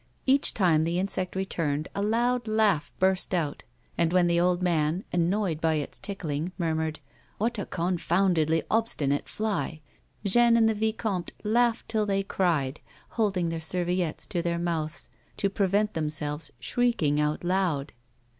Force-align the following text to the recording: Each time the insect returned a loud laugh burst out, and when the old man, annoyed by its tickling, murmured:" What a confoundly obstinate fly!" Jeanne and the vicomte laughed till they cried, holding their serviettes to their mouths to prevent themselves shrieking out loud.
Each 0.25 0.51
time 0.55 0.83
the 0.83 0.97
insect 0.97 1.35
returned 1.35 1.87
a 1.93 2.01
loud 2.01 2.47
laugh 2.47 2.91
burst 2.97 3.35
out, 3.35 3.61
and 3.99 4.11
when 4.11 4.25
the 4.25 4.39
old 4.39 4.63
man, 4.63 5.03
annoyed 5.13 5.61
by 5.61 5.75
its 5.75 5.99
tickling, 5.99 6.51
murmured:" 6.57 6.99
What 7.37 7.59
a 7.59 7.67
confoundly 7.67 8.63
obstinate 8.71 9.29
fly!" 9.29 9.79
Jeanne 10.25 10.57
and 10.57 10.67
the 10.67 10.73
vicomte 10.73 11.33
laughed 11.43 11.87
till 11.87 12.07
they 12.07 12.23
cried, 12.23 12.79
holding 13.09 13.49
their 13.49 13.59
serviettes 13.59 14.25
to 14.29 14.41
their 14.41 14.57
mouths 14.57 15.07
to 15.37 15.51
prevent 15.51 15.93
themselves 15.93 16.49
shrieking 16.59 17.21
out 17.21 17.43
loud. 17.43 17.93